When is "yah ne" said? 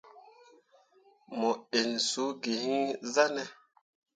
3.13-3.43